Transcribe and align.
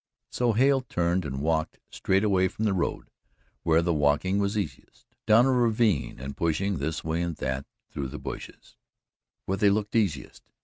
So 0.31 0.53
Hale 0.53 0.81
turned 0.81 1.25
and 1.25 1.43
walked 1.43 1.77
straight 1.91 2.23
away 2.23 2.47
from 2.47 2.65
the 2.65 2.73
road 2.73 3.11
where 3.61 3.83
the 3.83 3.93
walking 3.93 4.39
was 4.39 4.57
easiest 4.57 5.05
down 5.27 5.45
a 5.45 5.51
ravine, 5.51 6.19
and 6.19 6.35
pushing 6.35 6.79
this 6.79 7.03
way 7.03 7.21
and 7.21 7.35
that 7.35 7.67
through 7.91 8.07
the 8.07 8.17
bushes 8.17 8.75
where 9.45 9.59
the 9.59 9.67
way 9.67 9.73
looked 9.73 9.95
easiest. 9.95 10.41